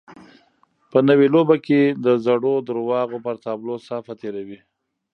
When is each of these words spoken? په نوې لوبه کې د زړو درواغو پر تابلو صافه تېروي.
په 0.91 0.97
نوې 1.07 1.27
لوبه 1.35 1.55
کې 1.65 1.81
د 2.05 2.07
زړو 2.25 2.53
درواغو 2.67 3.17
پر 3.25 3.35
تابلو 3.45 3.75
صافه 3.87 4.13
تېروي. 4.21 4.59